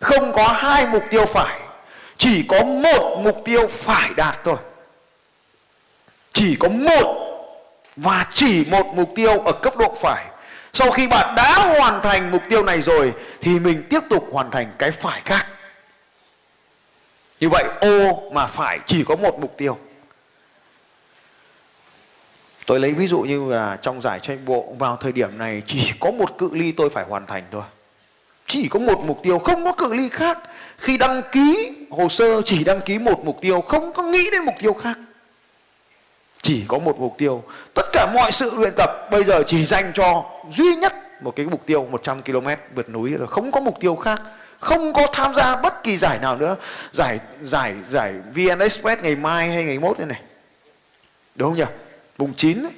Không 0.00 0.32
có 0.32 0.48
hai 0.48 0.86
mục 0.86 1.02
tiêu 1.10 1.26
phải 1.26 1.60
chỉ 2.16 2.44
có 2.48 2.64
một 2.64 3.20
mục 3.24 3.42
tiêu 3.44 3.68
phải 3.68 4.10
đạt 4.16 4.38
thôi. 4.44 4.56
Chỉ 6.32 6.56
có 6.60 6.68
một 6.68 7.20
và 7.96 8.26
chỉ 8.30 8.64
một 8.64 8.86
mục 8.94 9.12
tiêu 9.16 9.40
ở 9.40 9.52
cấp 9.52 9.76
độ 9.76 9.96
phải. 10.00 10.26
Sau 10.72 10.90
khi 10.90 11.06
bạn 11.08 11.34
đã 11.34 11.76
hoàn 11.78 12.02
thành 12.02 12.30
mục 12.30 12.42
tiêu 12.50 12.62
này 12.62 12.82
rồi, 12.82 13.12
thì 13.40 13.58
mình 13.58 13.82
tiếp 13.90 14.00
tục 14.10 14.28
hoàn 14.32 14.50
thành 14.50 14.72
cái 14.78 14.90
phải 14.90 15.20
khác. 15.24 15.46
Như 17.40 17.48
vậy, 17.48 17.64
ô 17.80 18.30
mà 18.30 18.46
phải 18.46 18.78
chỉ 18.86 19.04
có 19.04 19.16
một 19.16 19.38
mục 19.40 19.54
tiêu. 19.56 19.78
Tôi 22.66 22.80
lấy 22.80 22.92
ví 22.92 23.08
dụ 23.08 23.20
như 23.20 23.52
là 23.52 23.78
trong 23.82 24.02
giải 24.02 24.20
tranh 24.20 24.44
bộ 24.44 24.74
vào 24.78 24.96
thời 24.96 25.12
điểm 25.12 25.38
này, 25.38 25.62
chỉ 25.66 25.92
có 26.00 26.10
một 26.10 26.38
cự 26.38 26.50
ly 26.52 26.72
tôi 26.72 26.90
phải 26.90 27.04
hoàn 27.04 27.26
thành 27.26 27.44
thôi 27.50 27.62
chỉ 28.54 28.68
có 28.68 28.78
một 28.78 29.00
mục 29.00 29.20
tiêu, 29.22 29.38
không 29.38 29.64
có 29.64 29.72
cự 29.72 29.94
ly 29.94 30.08
khác. 30.08 30.38
Khi 30.78 30.96
đăng 30.96 31.22
ký 31.32 31.72
hồ 31.90 32.08
sơ, 32.08 32.42
chỉ 32.42 32.64
đăng 32.64 32.80
ký 32.80 32.98
một 32.98 33.24
mục 33.24 33.38
tiêu, 33.40 33.60
không 33.60 33.92
có 33.92 34.02
nghĩ 34.02 34.30
đến 34.30 34.44
mục 34.44 34.54
tiêu 34.58 34.72
khác. 34.72 34.98
Chỉ 36.42 36.64
có 36.68 36.78
một 36.78 37.00
mục 37.00 37.14
tiêu. 37.18 37.42
Tất 37.74 37.86
cả 37.92 38.12
mọi 38.14 38.32
sự 38.32 38.50
luyện 38.56 38.72
tập 38.76 38.90
bây 39.10 39.24
giờ 39.24 39.42
chỉ 39.46 39.64
dành 39.64 39.92
cho 39.94 40.24
duy 40.50 40.76
nhất 40.76 40.94
một 41.22 41.36
cái 41.36 41.46
mục 41.46 41.66
tiêu 41.66 41.88
100 41.90 42.22
km 42.22 42.48
vượt 42.74 42.88
núi 42.88 43.10
là 43.10 43.26
không 43.26 43.52
có 43.52 43.60
mục 43.60 43.80
tiêu 43.80 43.96
khác. 43.96 44.22
Không 44.60 44.92
có 44.92 45.06
tham 45.12 45.34
gia 45.34 45.56
bất 45.56 45.82
kỳ 45.82 45.98
giải 45.98 46.18
nào 46.18 46.36
nữa. 46.36 46.56
Giải 46.92 47.18
giải 47.42 47.74
giải 47.88 48.14
VN 48.34 48.58
Express 48.58 49.02
ngày 49.02 49.16
mai 49.16 49.48
hay 49.48 49.64
ngày 49.64 49.78
mốt 49.78 49.98
thế 49.98 50.04
này. 50.04 50.20
Đúng 51.34 51.50
không 51.50 51.58
nhỉ? 51.58 51.64
Mùng 52.18 52.34
9 52.34 52.62
ấy. 52.62 52.72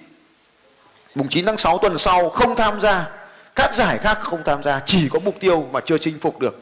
mùng 1.14 1.28
9 1.28 1.46
tháng 1.46 1.58
6 1.58 1.78
tuần 1.78 1.98
sau, 1.98 2.30
không 2.30 2.56
tham 2.56 2.80
gia 2.80 3.06
các 3.56 3.74
giải 3.74 3.98
khác 3.98 4.18
không 4.20 4.42
tham 4.44 4.62
gia, 4.62 4.80
chỉ 4.86 5.08
có 5.12 5.18
mục 5.18 5.34
tiêu 5.40 5.68
mà 5.72 5.80
chưa 5.86 5.98
chinh 5.98 6.18
phục 6.22 6.38
được. 6.38 6.60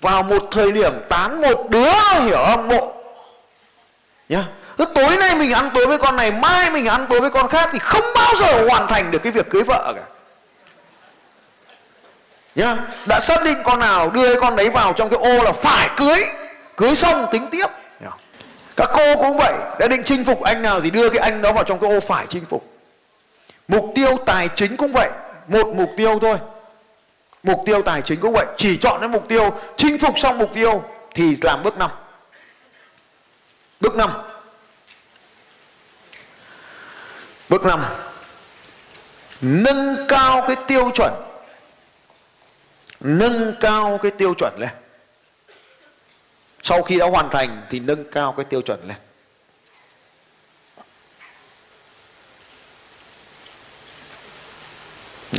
Vào 0.00 0.22
một 0.22 0.48
thời 0.50 0.72
điểm 0.72 0.92
tán 1.08 1.40
một 1.40 1.70
đứa 1.70 1.92
hiểu 2.20 2.44
không 2.46 2.68
mộ. 2.68 2.92
Nhá. 4.28 4.44
Tối 4.94 5.16
nay 5.16 5.34
mình 5.34 5.52
ăn 5.52 5.70
tối 5.74 5.86
với 5.86 5.98
con 5.98 6.16
này, 6.16 6.32
mai 6.32 6.70
mình 6.70 6.86
ăn 6.86 7.06
tối 7.10 7.20
với 7.20 7.30
con 7.30 7.48
khác 7.48 7.68
thì 7.72 7.78
không 7.78 8.04
bao 8.14 8.34
giờ 8.36 8.68
hoàn 8.68 8.88
thành 8.88 9.10
được 9.10 9.22
cái 9.22 9.32
việc 9.32 9.50
cưới 9.50 9.62
vợ 9.62 9.92
cả. 9.96 10.02
Nhá. 12.54 12.76
Đã 13.06 13.20
xác 13.20 13.44
định 13.44 13.58
con 13.64 13.80
nào 13.80 14.10
đưa 14.10 14.40
con 14.40 14.56
đấy 14.56 14.70
vào 14.70 14.92
trong 14.92 15.10
cái 15.10 15.20
ô 15.20 15.42
là 15.42 15.52
phải 15.52 15.90
cưới. 15.96 16.24
Cưới 16.76 16.96
xong 16.96 17.26
tính 17.32 17.48
tiếp. 17.50 17.66
Các 18.76 18.90
cô 18.92 19.16
cũng 19.16 19.36
vậy, 19.36 19.54
đã 19.78 19.88
định 19.88 20.02
chinh 20.04 20.24
phục 20.24 20.42
anh 20.42 20.62
nào 20.62 20.80
thì 20.80 20.90
đưa 20.90 21.08
cái 21.08 21.18
anh 21.18 21.42
đó 21.42 21.52
vào 21.52 21.64
trong 21.64 21.78
cái 21.80 21.90
ô 21.90 22.00
phải 22.00 22.26
chinh 22.28 22.44
phục. 22.50 22.64
Mục 23.68 23.92
tiêu 23.94 24.16
tài 24.26 24.48
chính 24.54 24.76
cũng 24.76 24.92
vậy 24.92 25.10
một 25.48 25.66
mục 25.74 25.90
tiêu 25.96 26.18
thôi. 26.18 26.38
Mục 27.42 27.62
tiêu 27.66 27.82
tài 27.82 28.02
chính 28.02 28.20
cũng 28.20 28.32
vậy. 28.32 28.46
Chỉ 28.56 28.76
chọn 28.76 29.00
cái 29.00 29.08
mục 29.08 29.28
tiêu, 29.28 29.54
chinh 29.76 29.98
phục 29.98 30.18
xong 30.18 30.38
mục 30.38 30.50
tiêu 30.54 30.84
thì 31.14 31.36
làm 31.42 31.62
bước 31.62 31.76
năm. 31.76 31.90
Bước 33.80 33.96
năm. 33.96 34.10
Bước 37.48 37.64
năm. 37.64 37.80
Nâng 39.40 40.06
cao 40.08 40.44
cái 40.46 40.56
tiêu 40.68 40.90
chuẩn. 40.94 41.12
Nâng 43.00 43.54
cao 43.60 43.98
cái 44.02 44.12
tiêu 44.18 44.34
chuẩn 44.34 44.52
lên. 44.58 44.70
Sau 46.62 46.82
khi 46.82 46.98
đã 46.98 47.06
hoàn 47.06 47.30
thành 47.30 47.66
thì 47.70 47.80
nâng 47.80 48.10
cao 48.10 48.34
cái 48.36 48.44
tiêu 48.44 48.62
chuẩn 48.62 48.88
lên. 48.88 48.96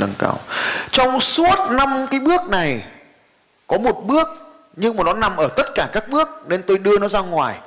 Nâng 0.06 0.14
cao. 0.18 0.38
Trong 0.90 1.20
suốt 1.20 1.58
năm 1.70 2.06
cái 2.10 2.20
bước 2.20 2.42
này, 2.48 2.84
có 3.66 3.78
một 3.78 4.02
bước, 4.06 4.28
nhưng 4.76 4.96
mà 4.96 5.04
nó 5.04 5.12
nằm 5.12 5.36
ở 5.36 5.48
tất 5.56 5.66
cả 5.74 5.88
các 5.92 6.08
bước, 6.08 6.28
nên 6.46 6.62
tôi 6.62 6.78
đưa 6.78 6.98
nó 6.98 7.08
ra 7.08 7.20
ngoài. 7.20 7.58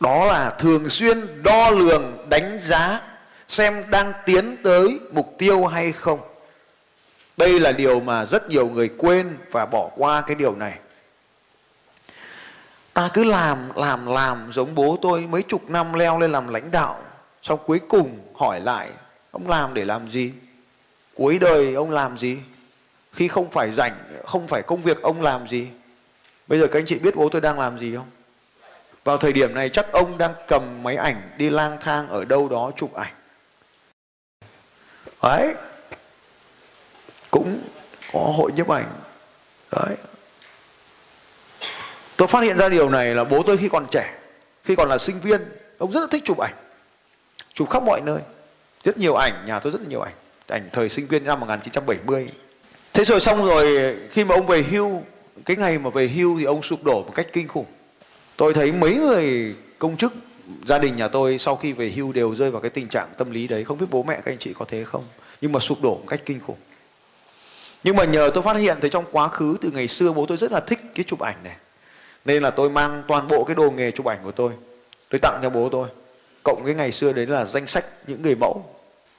Đó 0.00 0.24
là 0.24 0.50
thường 0.58 0.90
xuyên 0.90 1.42
đo 1.42 1.70
lường, 1.70 2.26
đánh 2.28 2.58
giá, 2.62 3.00
xem 3.48 3.84
đang 3.90 4.12
tiến 4.26 4.56
tới 4.64 5.00
mục 5.12 5.34
tiêu 5.38 5.66
hay 5.66 5.92
không. 5.92 6.20
Đây 7.36 7.60
là 7.60 7.72
điều 7.72 8.00
mà 8.00 8.24
rất 8.24 8.50
nhiều 8.50 8.68
người 8.68 8.90
quên 8.98 9.36
và 9.50 9.66
bỏ 9.66 9.90
qua 9.96 10.20
cái 10.26 10.34
điều 10.34 10.54
này. 10.54 10.72
Ta 12.92 13.10
cứ 13.12 13.24
làm 13.24 13.58
làm 13.74 14.06
làm 14.06 14.52
giống 14.52 14.74
bố 14.74 14.98
tôi 15.02 15.20
mấy 15.20 15.42
chục 15.42 15.70
năm 15.70 15.92
leo 15.92 16.18
lên 16.18 16.32
làm 16.32 16.48
lãnh 16.48 16.70
đạo 16.70 16.96
xong 17.42 17.58
cuối 17.66 17.80
cùng 17.88 18.18
hỏi 18.34 18.60
lại 18.60 18.88
ông 19.32 19.48
làm 19.48 19.74
để 19.74 19.84
làm 19.84 20.10
gì? 20.10 20.32
Cuối 21.14 21.38
đời 21.38 21.74
ông 21.74 21.90
làm 21.90 22.18
gì? 22.18 22.38
Khi 23.12 23.28
không 23.28 23.50
phải 23.50 23.72
rảnh, 23.72 23.96
không 24.24 24.48
phải 24.48 24.62
công 24.62 24.82
việc, 24.82 25.02
ông 25.02 25.22
làm 25.22 25.48
gì? 25.48 25.68
Bây 26.46 26.60
giờ 26.60 26.66
các 26.66 26.78
anh 26.78 26.86
chị 26.86 26.98
biết 26.98 27.16
bố 27.16 27.28
tôi 27.28 27.40
đang 27.40 27.58
làm 27.58 27.78
gì 27.78 27.96
không? 27.96 28.10
Vào 29.04 29.18
thời 29.18 29.32
điểm 29.32 29.54
này 29.54 29.68
chắc 29.68 29.92
ông 29.92 30.18
đang 30.18 30.34
cầm 30.48 30.82
máy 30.82 30.96
ảnh 30.96 31.30
đi 31.36 31.50
lang 31.50 31.78
thang 31.80 32.08
ở 32.08 32.24
đâu 32.24 32.48
đó 32.48 32.72
chụp 32.76 32.94
ảnh. 32.94 33.12
Đấy. 35.22 35.54
Cũng 37.30 37.60
có 38.12 38.20
hội 38.20 38.52
nhiếp 38.52 38.68
ảnh. 38.68 38.92
Đấy. 39.72 39.96
Tôi 42.16 42.28
phát 42.28 42.42
hiện 42.42 42.58
ra 42.58 42.68
điều 42.68 42.90
này 42.90 43.14
là 43.14 43.24
bố 43.24 43.42
tôi 43.46 43.56
khi 43.56 43.68
còn 43.68 43.86
trẻ, 43.90 44.14
khi 44.64 44.76
còn 44.76 44.88
là 44.88 44.98
sinh 44.98 45.20
viên, 45.20 45.44
ông 45.78 45.92
rất 45.92 46.00
là 46.00 46.06
thích 46.10 46.22
chụp 46.26 46.38
ảnh, 46.38 46.54
chụp 47.54 47.70
khắp 47.70 47.82
mọi 47.82 48.00
nơi 48.00 48.20
rất 48.84 48.98
nhiều 48.98 49.14
ảnh, 49.14 49.46
nhà 49.46 49.60
tôi 49.60 49.72
rất 49.72 49.88
nhiều 49.88 50.00
ảnh. 50.00 50.14
Ảnh 50.48 50.68
thời 50.72 50.88
sinh 50.88 51.06
viên 51.06 51.24
năm 51.24 51.40
1970 51.40 52.28
thế 52.94 53.04
rồi 53.04 53.20
xong 53.20 53.44
rồi, 53.44 53.96
khi 54.10 54.24
mà 54.24 54.34
ông 54.34 54.46
về 54.46 54.62
hưu, 54.62 55.02
cái 55.44 55.56
ngày 55.56 55.78
mà 55.78 55.90
về 55.90 56.08
hưu 56.08 56.38
thì 56.38 56.44
ông 56.44 56.62
sụp 56.62 56.84
đổ 56.84 57.02
một 57.02 57.12
cách 57.14 57.26
kinh 57.32 57.48
khủng. 57.48 57.66
Tôi 58.36 58.54
thấy 58.54 58.72
mấy 58.72 58.94
người 58.94 59.54
công 59.78 59.96
chức 59.96 60.12
gia 60.64 60.78
đình 60.78 60.96
nhà 60.96 61.08
tôi 61.08 61.38
sau 61.38 61.56
khi 61.56 61.72
về 61.72 61.92
hưu 61.96 62.12
đều 62.12 62.34
rơi 62.34 62.50
vào 62.50 62.60
cái 62.62 62.70
tình 62.70 62.88
trạng 62.88 63.08
tâm 63.18 63.30
lý 63.30 63.48
đấy. 63.48 63.64
Không 63.64 63.78
biết 63.78 63.86
bố 63.90 64.02
mẹ 64.02 64.14
các 64.14 64.32
anh 64.32 64.38
chị 64.38 64.52
có 64.58 64.64
thế 64.68 64.84
không? 64.84 65.04
Nhưng 65.40 65.52
mà 65.52 65.60
sụp 65.60 65.82
đổ 65.82 65.94
một 65.94 66.04
cách 66.08 66.20
kinh 66.26 66.40
khủng. 66.40 66.56
Nhưng 67.84 67.96
mà 67.96 68.04
nhờ 68.04 68.30
tôi 68.34 68.42
phát 68.42 68.56
hiện 68.56 68.76
thấy 68.80 68.90
trong 68.90 69.04
quá 69.12 69.28
khứ, 69.28 69.56
từ 69.60 69.70
ngày 69.70 69.88
xưa 69.88 70.12
bố 70.12 70.26
tôi 70.26 70.38
rất 70.38 70.52
là 70.52 70.60
thích 70.60 70.80
cái 70.94 71.04
chụp 71.08 71.20
ảnh 71.20 71.36
này. 71.44 71.56
Nên 72.24 72.42
là 72.42 72.50
tôi 72.50 72.70
mang 72.70 73.02
toàn 73.08 73.28
bộ 73.28 73.44
cái 73.44 73.54
đồ 73.54 73.70
nghề 73.70 73.90
chụp 73.90 74.06
ảnh 74.06 74.18
của 74.24 74.32
tôi. 74.32 74.52
Tôi 75.10 75.18
tặng 75.18 75.38
cho 75.42 75.50
bố 75.50 75.68
tôi 75.68 75.88
cộng 76.42 76.64
cái 76.64 76.74
ngày 76.74 76.92
xưa 76.92 77.12
đấy 77.12 77.26
là 77.26 77.44
danh 77.44 77.66
sách 77.66 77.84
những 78.06 78.22
người 78.22 78.34
mẫu. 78.34 78.64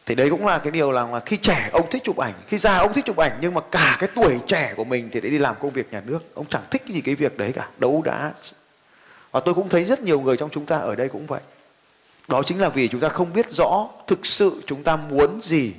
Thì 0.06 0.15
đấy 0.15 0.30
cũng 0.30 0.46
là 0.46 0.58
cái 0.58 0.72
điều 0.72 0.92
là, 0.92 1.08
là 1.08 1.20
khi 1.20 1.38
trẻ 1.38 1.70
ông 1.74 1.89
thích 1.89 2.03
chụp 2.03 2.18
ảnh 2.18 2.34
khi 2.48 2.58
già 2.58 2.77
ông 2.77 2.94
thích 2.94 3.06
chụp 3.06 3.18
ảnh 3.18 3.38
nhưng 3.42 3.53
mà 3.53 3.62
cả 3.72 3.98
cái 4.00 4.10
tuổi 4.15 4.39
trẻ 4.48 4.74
của 4.77 4.84
mình 4.84 5.10
thì 5.13 5.22
để 5.22 5.30
đi 5.30 5.38
làm 5.38 5.56
công 5.62 5.72
việc 5.72 5.94
nhà 5.94 6.01
nước. 6.06 6.36
Ông 6.36 6.46
chẳng 6.50 6.63
thích 6.72 6.84
gì 6.88 7.01
cái 7.01 7.15
việc 7.15 7.38
đấy 7.38 7.51
cả 7.56 7.68
đấu 7.77 8.01
đá 8.06 8.34
và 9.32 9.39
tôi 9.39 9.53
cũng 9.53 9.70
thấy 9.70 9.86
rất 9.86 10.01
nhiều 10.01 10.22
người 10.22 10.38
trong 10.38 10.50
chúng 10.50 10.65
ta 10.65 10.77
ở 10.77 10.96
đây 10.96 11.10
cũng 11.10 11.25
vậy. 11.27 11.42
Đó 12.27 12.44
chính 12.44 12.62
là 12.62 12.70
vì 12.70 12.88
chúng 12.88 13.01
ta 13.01 13.10
không 13.10 13.34
biết 13.34 13.51
rõ 13.51 13.88
thực 14.08 14.25
sự 14.25 14.62
chúng 14.65 14.84
ta 14.84 14.96
muốn 14.96 15.42
gì 15.42 15.74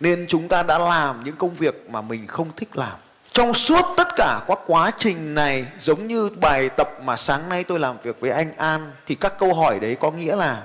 nên 0.00 0.26
chúng 0.28 0.48
ta 0.48 0.62
đã 0.62 0.78
làm 0.78 1.24
những 1.24 1.36
công 1.36 1.54
việc 1.54 1.90
mà 1.90 2.02
mình 2.02 2.26
không 2.26 2.48
thích 2.56 2.76
làm 2.76 2.98
trong 3.38 3.54
suốt 3.54 3.84
tất 3.96 4.08
cả 4.16 4.40
các 4.48 4.58
quá 4.66 4.90
trình 4.98 5.34
này, 5.34 5.66
giống 5.80 6.06
như 6.06 6.30
bài 6.40 6.68
tập 6.68 6.90
mà 7.02 7.16
sáng 7.16 7.48
nay 7.48 7.64
tôi 7.64 7.78
làm 7.80 7.96
việc 8.02 8.20
với 8.20 8.30
anh 8.30 8.52
An, 8.56 8.92
thì 9.06 9.14
các 9.14 9.38
câu 9.38 9.54
hỏi 9.54 9.80
đấy 9.80 9.96
có 10.00 10.10
nghĩa 10.10 10.36
là, 10.36 10.62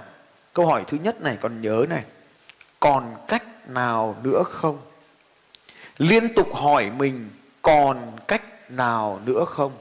câu 0.53 0.65
hỏi 0.65 0.84
thứ 0.88 0.98
nhất 1.03 1.22
này, 1.22 1.38
còn 1.42 1.62
nhớ 1.62 1.86
này, 1.89 2.03
còn 2.80 3.15
cách 3.27 3.70
nào 3.70 4.15
nữa 4.24 4.44
không? 4.50 4.77
Liên 5.98 6.34
tục 6.34 6.56
hỏi 6.56 6.92
mình, 6.98 7.30
còn 7.62 7.98
cách 8.27 8.72
nào 8.72 9.22
nữa 9.25 9.46
không? 9.48 9.72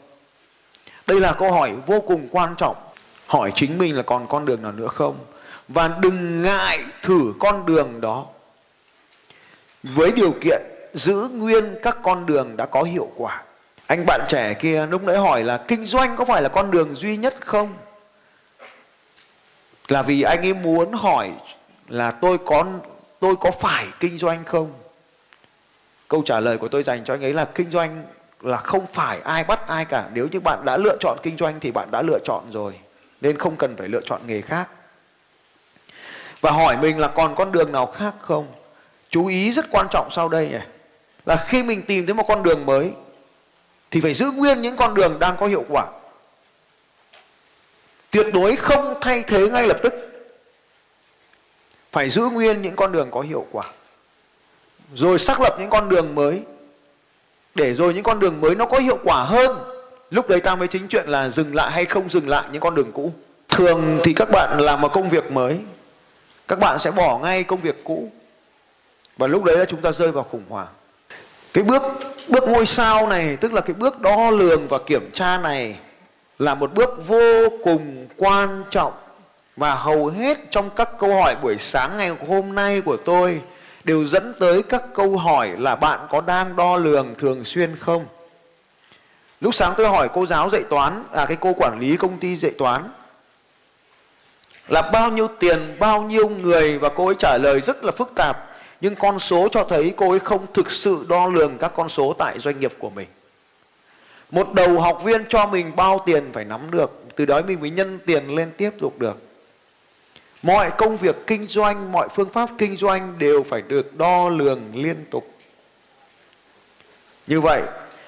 Đây 1.07 1.21
là 1.21 1.33
câu 1.33 1.53
hỏi 1.53 1.73
vô 1.87 2.01
cùng 2.01 2.29
quan 2.31 2.55
trọng. 2.59 2.77
Hỏi 3.27 3.53
chính 3.55 3.79
mình 3.79 3.97
là 3.97 4.03
còn 4.03 4.27
con 4.27 4.45
đường 4.45 4.63
nào 4.63 4.73
nữa 4.73 4.89
không? 4.89 5.19
Và 5.69 5.89
đừng 6.01 6.43
ngại 6.43 6.85
thử 7.03 7.35
con 7.41 7.67
đường 7.67 8.01
đó. 8.01 8.27
Với 9.83 10.13
điều 10.13 10.35
kiện 10.41 10.63
giữ 10.95 11.29
nguyên 11.33 11.77
các 11.83 11.97
con 12.03 12.27
đường 12.27 12.57
đã 12.57 12.67
có 12.67 12.83
hiệu 12.83 13.11
quả. 13.17 13.43
Anh 13.87 14.07
bạn 14.07 14.21
trẻ 14.29 14.55
kia 14.55 14.87
lúc 14.87 15.03
nãy 15.03 15.17
hỏi 15.17 15.45
là 15.45 15.57
kinh 15.69 15.87
doanh 15.87 16.17
có 16.17 16.25
phải 16.25 16.43
là 16.43 16.49
con 16.49 16.71
đường 16.71 16.95
duy 16.95 17.17
nhất 17.17 17.35
không? 17.41 17.75
Là 19.89 20.03
vì 20.03 20.23
anh 20.23 20.41
ấy 20.41 20.55
muốn 20.55 20.93
hỏi 20.93 21.31
là 21.89 22.11
tôi 22.11 22.39
có 22.39 22.65
tôi 23.21 23.37
có 23.37 23.51
phải 23.51 23.87
kinh 24.01 24.19
doanh 24.19 24.45
không? 24.45 24.73
Câu 26.09 26.23
trả 26.27 26.41
lời 26.41 26.59
của 26.59 26.69
tôi 26.69 26.83
dành 26.83 27.05
cho 27.05 27.15
anh 27.15 27.25
ấy 27.25 27.33
là 27.33 27.45
kinh 27.45 27.71
doanh 27.71 28.05
là 28.41 28.57
không 28.57 28.87
phải 28.93 29.21
ai 29.21 29.45
bắt 29.45 29.69
ai 29.69 29.85
cả. 29.85 30.05
Nếu 30.13 30.29
như 30.33 30.41
bạn 30.41 30.63
đã 30.65 30.77
lựa 30.77 30.97
chọn 31.01 31.19
kinh 31.23 31.37
doanh 31.37 31.61
thì 31.61 31.71
bạn 31.71 31.91
đã 31.91 32.03
lựa 32.03 32.19
chọn 32.25 32.45
rồi, 32.53 32.79
nên 33.21 33.39
không 33.39 33.57
cần 33.57 33.77
phải 33.77 33.89
lựa 33.89 34.01
chọn 34.05 34.21
nghề 34.27 34.41
khác. 34.41 34.69
Và 36.41 36.51
hỏi 36.51 36.77
mình 36.77 36.99
là 36.99 37.09
còn 37.09 37.35
con 37.35 37.53
đường 37.53 37.73
nào 37.73 37.87
khác 37.87 38.15
không? 38.21 38.47
Chú 39.11 39.27
ý 39.27 39.53
rất 39.53 39.67
quan 39.71 39.87
trọng 39.91 40.09
sau 40.11 40.29
đây 40.29 40.49
này 40.49 40.67
là 41.27 41.45
khi 41.49 41.63
mình 41.63 41.83
tìm 41.83 42.07
thấy 42.07 42.15
một 42.15 42.25
con 42.29 42.43
đường 42.43 42.67
mới, 42.67 42.93
thì 43.91 44.01
phải 44.01 44.15
giữ 44.15 44.31
nguyên 44.31 44.63
những 44.63 44.77
con 44.77 44.95
đường 44.95 45.19
đang 45.19 45.37
có 45.37 45.47
hiệu 45.47 45.65
quả. 45.69 45.87
Tuyệt 48.11 48.27
đối 48.33 48.57
không 48.57 48.95
thay 49.01 49.25
thế 49.27 49.49
ngay 49.49 49.67
lập 49.67 49.79
tức. 49.83 49.95
Phải 51.93 52.11
giữ 52.11 52.23
nguyên 52.29 52.63
những 52.63 52.77
con 52.77 52.93
đường 52.93 53.11
có 53.11 53.21
hiệu 53.21 53.47
quả. 53.53 53.67
Rồi 54.95 55.19
xác 55.19 55.41
lập 55.41 55.57
những 55.59 55.71
con 55.71 55.89
đường 55.89 56.15
mới. 56.15 56.43
Để 57.55 57.75
rồi 57.75 57.95
những 57.95 58.03
con 58.03 58.21
đường 58.21 58.41
mới 58.41 58.55
nó 58.55 58.67
có 58.67 58.79
hiệu 58.79 58.99
quả 59.05 59.23
hơn. 59.25 59.59
Lúc 60.11 60.29
đấy 60.29 60.41
ta 60.41 60.55
mới 60.55 60.69
chính 60.69 60.89
chuyện 60.89 61.09
là 61.09 61.29
dừng 61.29 61.55
lại 61.55 61.71
hay 61.71 61.85
không 61.85 62.11
dừng 62.11 62.29
lại 62.29 62.45
những 62.53 62.61
con 62.61 62.75
đường 62.75 62.93
cũ. 62.93 63.13
Thường 63.49 64.01
thì 64.05 64.13
các 64.13 64.31
bạn 64.31 64.59
làm 64.61 64.81
một 64.81 64.93
công 64.93 65.11
việc 65.11 65.33
mới, 65.33 65.61
các 66.49 66.59
bạn 66.59 66.79
sẽ 66.79 66.91
bỏ 66.91 67.19
ngay 67.19 67.45
công 67.45 67.61
việc 67.61 67.85
cũ. 67.85 68.11
Và 69.17 69.27
lúc 69.27 69.45
đấy 69.45 69.59
là 69.59 69.65
chúng 69.65 69.83
ta 69.83 69.93
rơi 69.93 70.13
vào 70.13 70.25
khủng 70.25 70.45
hoảng 70.49 70.69
cái 71.53 71.65
bước 71.65 71.83
bước 72.29 72.49
ngôi 72.49 72.67
sao 72.67 73.07
này, 73.07 73.37
tức 73.37 73.53
là 73.53 73.61
cái 73.61 73.75
bước 73.75 74.01
đo 74.01 74.31
lường 74.31 74.69
và 74.69 74.79
kiểm 74.87 75.11
tra 75.13 75.39
này, 75.39 75.77
là 76.39 76.55
một 76.55 76.75
bước 76.75 77.07
vô 77.07 77.49
cùng 77.65 78.07
quan 78.17 78.65
trọng. 78.71 78.93
Và 79.57 79.75
hầu 79.75 80.07
hết 80.07 80.39
trong 80.51 80.71
các 80.71 80.89
câu 80.99 81.15
hỏi 81.15 81.37
buổi 81.43 81.59
sáng 81.59 81.97
ngày 81.97 82.11
hôm 82.29 82.55
nay 82.55 82.81
của 82.81 82.97
tôi 82.97 83.41
đều 83.85 84.07
dẫn 84.07 84.35
tới 84.41 84.63
các 84.63 84.83
câu 84.95 85.17
hỏi 85.17 85.51
là 85.59 85.77
bạn 85.77 86.01
có 86.11 86.21
đang 86.21 86.57
đo 86.57 86.77
lường 86.77 87.15
thường 87.19 87.45
xuyên 87.45 87.77
không? 87.77 88.07
Lúc 89.41 89.55
sáng 89.55 89.75
tôi 89.77 89.89
hỏi 89.89 90.09
cô 90.15 90.27
giáo 90.27 90.51
dạy 90.51 90.63
toán 90.71 91.05
à 91.13 91.27
cái 91.27 91.37
cô 91.41 91.53
quản 91.53 91.81
lý 91.81 91.97
công 91.97 92.19
ty 92.19 92.37
dạy 92.37 92.53
toán, 92.59 92.83
là 94.69 94.83
bao 94.83 95.11
nhiêu 95.11 95.29
tiền, 95.39 95.77
bao 95.79 96.03
nhiêu 96.03 96.29
người? 96.29 96.79
Và 96.79 96.89
cô 96.89 97.07
ấy 97.07 97.15
trả 97.19 97.39
lời 97.39 97.61
rất 97.61 97.85
là 97.85 97.93
phức 97.93 98.13
tạp 98.15 98.52
nhưng 98.83 98.97
con 98.97 99.19
số 99.19 99.49
cho 99.53 99.65
thấy 99.65 99.95
cô 99.97 100.11
ấy 100.11 100.19
không 100.19 100.47
thực 100.55 100.71
sự 100.71 101.07
đo 101.09 101.27
lường 101.27 101.59
các 101.59 101.73
con 101.77 101.89
số 101.89 102.13
tại 102.19 102.39
doanh 102.39 102.61
nghiệp 102.61 102.73
của 102.79 102.91
mình. 102.91 103.09
Một 104.31 104.53
đầu 104.53 104.81
học 104.81 105.01
viên 105.05 105.25
cho 105.29 105.47
mình 105.47 105.77
bao 105.77 106.03
tiền 106.07 106.31
phải 106.33 106.45
nắm 106.45 106.61
được, 106.71 107.05
từ 107.17 107.27
đó 107.27 107.41
mình 107.47 107.61
mới 107.61 107.71
nhân 107.71 107.99
tiền 108.07 108.35
lên 108.35 108.51
tiếp 108.57 108.71
tục 108.81 108.99
được. 108.99 109.19
Mọi 110.43 110.71
công 110.71 110.97
việc 110.97 111.17
kinh 111.27 111.47
doanh, 111.47 111.93
mọi 111.93 112.09
phương 112.09 112.31
pháp 112.31 112.51
kinh 112.59 112.77
doanh 112.77 113.19
đều 113.19 113.43
phải 113.43 113.63
được 113.63 113.97
đo 113.97 114.29
lường 114.29 114.61
liên 114.75 115.05
tục. 115.11 115.31
Như 117.27 117.41
vậy, 117.41 117.63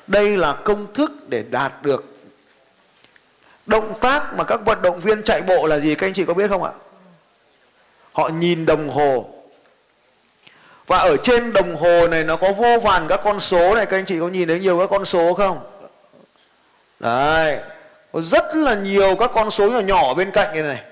đây 0.06 0.36
là 0.36 0.52
công 0.64 0.94
thức 0.94 1.28
để 1.28 1.44
đạt 1.50 1.72
được. 1.82 2.04
Động 3.66 3.94
tác 4.00 4.34
mà 4.36 4.44
các 4.44 4.60
vận 4.64 4.82
động 4.82 5.00
viên 5.00 5.22
chạy 5.22 5.42
bộ 5.42 5.66
là 5.66 5.78
gì, 5.78 5.94
các 5.94 6.06
anh 6.06 6.14
chị 6.14 6.24
có 6.24 6.34
biết 6.34 6.48
không 6.48 6.62
ạ? 6.62 6.72
Họ 8.12 8.28
nhìn 8.28 8.66
đồng 8.66 8.88
hồ 8.88 9.33
và 10.86 10.98
ở 10.98 11.16
trên 11.22 11.52
đồng 11.52 11.76
hồ 11.76 12.08
này 12.08 12.24
nó 12.24 12.36
có 12.36 12.52
vô 12.52 12.78
vàn 12.78 13.06
các 13.08 13.20
con 13.24 13.40
số 13.40 13.74
này 13.74 13.86
các 13.86 13.98
anh 13.98 14.04
chị 14.04 14.20
có 14.20 14.28
nhìn 14.28 14.48
thấy 14.48 14.60
nhiều 14.60 14.78
các 14.78 14.90
con 14.90 15.04
số 15.04 15.34
không? 15.34 15.60
Đấy. 17.00 17.58
Có 18.12 18.20
rất 18.20 18.44
là 18.54 18.74
nhiều 18.74 19.16
các 19.16 19.30
con 19.34 19.50
số 19.50 19.70
nhỏ 19.70 19.80
nhỏ 19.80 20.14
bên 20.14 20.30
cạnh 20.30 20.52
này 20.52 20.62
này. 20.62 20.82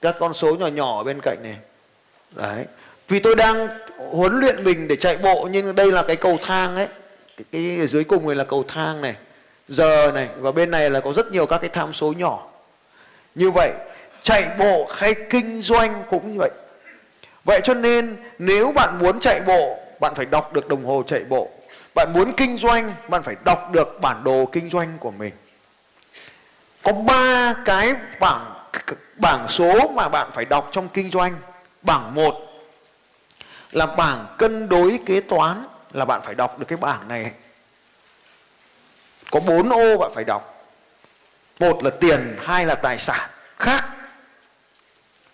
Các 0.00 0.16
con 0.20 0.34
số 0.34 0.54
nhỏ 0.54 0.66
nhỏ 0.66 1.02
bên 1.02 1.20
cạnh 1.20 1.38
này. 1.42 1.56
Đấy. 2.30 2.64
Vì 3.08 3.18
tôi 3.18 3.34
đang 3.34 3.68
huấn 4.10 4.40
luyện 4.40 4.64
mình 4.64 4.88
để 4.88 4.96
chạy 4.96 5.16
bộ 5.16 5.48
nhưng 5.50 5.74
đây 5.74 5.92
là 5.92 6.02
cái 6.02 6.16
cầu 6.16 6.38
thang 6.42 6.76
ấy. 6.76 6.88
Cái, 7.36 7.44
cái 7.52 7.78
ở 7.80 7.86
dưới 7.86 8.04
cùng 8.04 8.26
này 8.26 8.36
là 8.36 8.44
cầu 8.44 8.64
thang 8.68 9.02
này 9.02 9.14
giờ 9.68 10.10
này 10.14 10.28
và 10.38 10.52
bên 10.52 10.70
này 10.70 10.90
là 10.90 11.00
có 11.00 11.12
rất 11.12 11.32
nhiều 11.32 11.46
các 11.46 11.58
cái 11.58 11.70
tham 11.70 11.92
số 11.92 12.12
nhỏ. 12.12 12.46
Như 13.34 13.50
vậy 13.50 13.72
chạy 14.22 14.44
bộ 14.58 14.88
hay 14.90 15.14
kinh 15.30 15.62
doanh 15.62 16.02
cũng 16.10 16.32
như 16.32 16.38
vậy 16.38 16.50
vậy 17.46 17.60
cho 17.64 17.74
nên 17.74 18.16
nếu 18.38 18.72
bạn 18.72 18.98
muốn 18.98 19.20
chạy 19.20 19.40
bộ, 19.40 19.78
bạn 20.00 20.14
phải 20.14 20.26
đọc 20.26 20.52
được 20.52 20.68
đồng 20.68 20.84
hồ 20.84 21.02
chạy 21.06 21.24
bộ. 21.24 21.48
Bạn 21.94 22.12
muốn 22.12 22.32
kinh 22.36 22.58
doanh, 22.58 22.92
bạn 23.08 23.22
phải 23.22 23.36
đọc 23.44 23.68
được 23.72 24.00
bản 24.00 24.24
đồ 24.24 24.46
kinh 24.52 24.70
doanh 24.70 24.98
của 24.98 25.10
mình. 25.10 25.32
Có 26.82 26.92
ba 26.92 27.54
cái 27.64 27.94
bảng 28.20 28.52
bảng 29.16 29.48
số 29.48 29.88
mà 29.88 30.08
bạn 30.08 30.30
phải 30.34 30.44
đọc 30.44 30.68
trong 30.72 30.88
kinh 30.88 31.10
doanh. 31.10 31.36
Bảng 31.82 32.14
một 32.14 32.34
là 33.72 33.86
bảng 33.86 34.26
cân 34.38 34.68
đối 34.68 34.98
kế 35.06 35.20
toán, 35.20 35.62
là 35.92 36.04
bạn 36.04 36.20
phải 36.24 36.34
đọc 36.34 36.58
được 36.58 36.66
cái 36.68 36.76
bảng 36.76 37.08
này. 37.08 37.30
Có 39.30 39.40
bốn 39.40 39.68
ô 39.70 39.98
bạn 39.98 40.10
phải 40.14 40.24
đọc. 40.24 40.64
Một 41.60 41.84
là 41.84 41.90
tiền, 41.90 42.36
hai 42.42 42.66
là 42.66 42.74
tài 42.74 42.98
sản. 42.98 43.30
Khác 43.58 43.84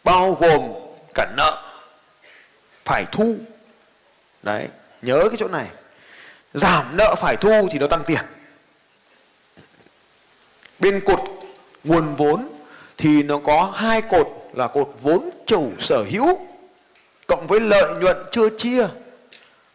bao 0.04 0.33
gồm 0.40 0.73
cả 1.14 1.26
nợ 1.37 1.62
phải 2.85 3.07
thu. 3.12 3.37
Đấy, 4.43 4.69
nhớ 5.03 5.29
cái 5.29 5.37
chỗ 5.39 5.49
này. 5.49 5.67
Giảm 6.55 6.97
nợ 6.97 7.15
phải 7.19 7.37
thu 7.37 7.69
thì 7.73 7.79
nó 7.79 7.87
tăng 7.87 8.05
tiền. 8.05 8.25
Bên 10.79 11.01
cột 11.07 11.21
nguồn 11.85 12.15
vốn 12.15 12.49
thì 12.99 13.23
nó 13.23 13.39
có 13.39 13.73
hai 13.77 14.03
cột 14.03 14.29
là 14.53 14.67
cột 14.67 14.95
vốn 15.03 15.31
chủ 15.47 15.73
sở 15.81 16.05
hữu 16.11 16.47
cộng 17.27 17.47
với 17.47 17.61
lợi 17.61 17.95
nhuận 18.01 18.17
chưa 18.33 18.49
chia. 18.59 18.87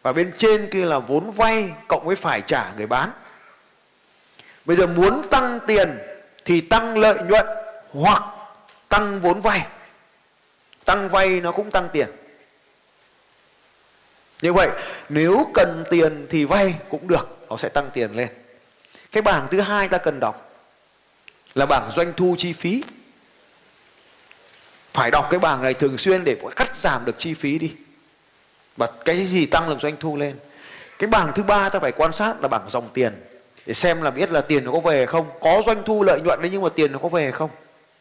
Và 0.02 0.12
bên 0.12 0.32
trên 0.38 0.70
kia 0.70 0.84
là 0.84 0.98
vốn 0.98 1.30
vay 1.30 1.70
cộng 1.88 2.04
với 2.04 2.16
phải 2.16 2.42
trả 2.46 2.72
người 2.76 2.86
bán. 2.86 3.10
Bây 4.64 4.76
giờ 4.76 4.86
muốn 4.86 5.28
tăng 5.30 5.60
tiền 5.66 5.98
thì 6.44 6.60
tăng 6.60 6.98
lợi 6.98 7.18
nhuận 7.28 7.46
hoặc 7.92 8.22
tăng 8.88 9.20
vốn 9.20 9.40
vay. 9.40 9.66
Tăng 10.84 11.08
vay 11.08 11.40
nó 11.40 11.52
cũng 11.52 11.70
tăng 11.70 11.88
tiền 11.92 12.08
như 14.42 14.52
vậy, 14.52 14.68
nếu 15.08 15.46
cần 15.54 15.84
tiền 15.90 16.26
thì 16.30 16.44
vay 16.44 16.74
cũng 16.88 17.08
được, 17.08 17.38
nó 17.50 17.56
sẽ 17.56 17.68
tăng 17.68 17.90
tiền 17.94 18.16
lên. 18.16 18.28
Cái 19.12 19.22
bảng 19.22 19.48
thứ 19.50 19.60
hai 19.60 19.88
ta 19.88 19.98
cần 19.98 20.20
đọc 20.20 20.50
là 21.54 21.66
bảng 21.66 21.90
doanh 21.90 22.12
thu 22.16 22.34
chi 22.38 22.52
phí. 22.52 22.82
Phải 24.92 25.10
đọc 25.10 25.28
cái 25.30 25.40
bảng 25.40 25.62
này 25.62 25.74
thường 25.74 25.98
xuyên 25.98 26.24
để 26.24 26.36
cắt 26.56 26.76
giảm 26.76 27.04
được 27.04 27.18
chi 27.18 27.34
phí 27.34 27.58
đi. 27.58 27.72
Và 28.76 28.88
cái 29.04 29.26
gì 29.26 29.46
tăng 29.46 29.68
được 29.68 29.80
doanh 29.80 29.96
thu 30.00 30.16
lên? 30.16 30.36
Cái 30.98 31.08
bảng 31.08 31.32
thứ 31.34 31.42
ba 31.42 31.68
ta 31.68 31.78
phải 31.78 31.92
quan 31.92 32.12
sát 32.12 32.42
là 32.42 32.48
bảng 32.48 32.70
dòng 32.70 32.88
tiền, 32.94 33.12
để 33.66 33.74
xem 33.74 34.02
là 34.02 34.10
biết 34.10 34.30
là 34.30 34.40
tiền 34.40 34.64
nó 34.64 34.72
có 34.72 34.80
về 34.80 35.06
không. 35.06 35.26
Có 35.40 35.62
doanh 35.66 35.82
thu 35.84 36.02
lợi 36.02 36.20
nhuận 36.20 36.42
đấy 36.42 36.50
nhưng 36.52 36.62
mà 36.62 36.68
tiền 36.74 36.92
nó 36.92 36.98
có 36.98 37.08
về 37.08 37.30
không? 37.30 37.50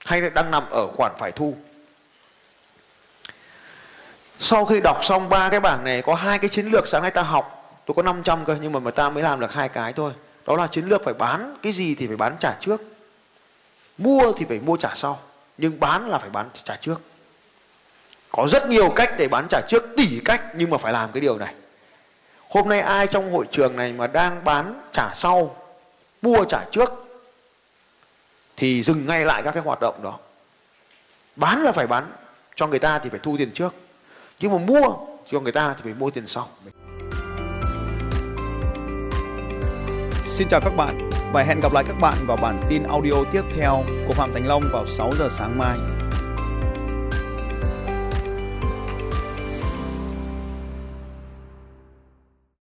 Hay 0.05 0.21
là 0.21 0.29
đang 0.29 0.51
nằm 0.51 0.69
ở 0.69 0.87
khoản 0.87 1.11
phải 1.19 1.31
thu? 1.31 1.55
Sau 4.39 4.65
khi 4.65 4.79
đọc 4.79 4.99
xong 5.03 5.29
ba 5.29 5.49
cái 5.49 5.59
bảng 5.59 5.83
này, 5.83 6.01
có 6.01 6.15
hai 6.15 6.39
cái 6.39 6.49
chiến 6.49 6.65
lược 6.65 6.87
sáng 6.87 7.01
nay 7.01 7.11
ta 7.11 7.21
học. 7.21 7.53
Tôi 7.85 7.95
có 7.95 8.03
500 8.03 8.45
cơ, 8.45 8.57
nhưng 8.61 8.71
mà 8.71 8.79
mà 8.79 8.91
ta 8.91 9.09
mới 9.09 9.23
làm 9.23 9.39
được 9.39 9.53
hai 9.53 9.69
cái 9.69 9.93
thôi. 9.93 10.11
Đó 10.47 10.55
là 10.55 10.67
chiến 10.67 10.85
lược 10.85 11.01
phải 11.05 11.13
bán 11.13 11.57
cái 11.63 11.73
gì 11.73 11.95
thì 11.95 12.07
phải 12.07 12.17
bán 12.17 12.35
trả 12.39 12.53
trước. 12.59 12.81
Mua 13.97 14.33
thì 14.37 14.45
phải 14.49 14.59
mua 14.59 14.77
trả 14.77 14.95
sau, 14.95 15.19
nhưng 15.57 15.79
bán 15.79 16.09
là 16.09 16.17
phải 16.17 16.29
bán 16.29 16.49
trả 16.63 16.75
trước. 16.75 17.01
Có 18.31 18.47
rất 18.51 18.69
nhiều 18.69 18.89
cách 18.89 19.13
để 19.17 19.27
bán 19.27 19.47
trả 19.49 19.61
trước 19.67 19.83
tỷ 19.97 20.19
cách, 20.25 20.41
nhưng 20.55 20.69
mà 20.69 20.77
phải 20.77 20.93
làm 20.93 21.11
cái 21.11 21.21
điều 21.21 21.37
này. 21.37 21.53
Hôm 22.49 22.69
nay 22.69 22.79
ai 22.79 23.07
trong 23.07 23.33
hội 23.33 23.45
trường 23.51 23.75
này 23.75 23.93
mà 23.93 24.07
đang 24.07 24.43
bán 24.43 24.81
trả 24.93 25.09
sau, 25.15 25.55
mua 26.21 26.45
trả 26.45 26.65
trước, 26.71 26.93
thì 28.57 28.83
dừng 28.83 29.07
ngay 29.07 29.25
lại 29.25 29.41
các 29.43 29.51
cái 29.51 29.63
hoạt 29.63 29.79
động 29.79 30.03
đó. 30.03 30.17
Bán 31.35 31.63
là 31.63 31.71
phải 31.71 31.87
bán, 31.87 32.11
cho 32.55 32.67
người 32.67 32.79
ta 32.79 32.99
thì 32.99 33.09
phải 33.09 33.19
thu 33.23 33.35
tiền 33.37 33.51
trước 33.53 33.73
nhưng 34.39 34.51
mà 34.51 34.57
mua 34.57 34.95
cho 35.31 35.39
người 35.39 35.51
ta 35.51 35.73
thì 35.73 35.81
phải 35.83 35.93
mua 35.99 36.09
tiền 36.09 36.27
sau 36.27 36.47
Xin 40.25 40.47
chào 40.47 40.61
các 40.61 40.75
bạn 40.77 41.09
và 41.33 41.43
hẹn 41.43 41.59
gặp 41.59 41.73
lại 41.73 41.83
các 41.87 41.95
bạn 42.01 42.17
vào 42.27 42.37
bản 42.37 42.61
tin 42.69 42.83
audio 42.83 43.13
tiếp 43.31 43.41
theo 43.55 43.83
của 44.07 44.13
Phạm 44.13 44.33
Thành 44.33 44.47
Long 44.47 44.63
vào 44.73 44.87
6 44.87 45.11
giờ 45.19 45.29
sáng 45.31 45.57
mai. 45.57 45.77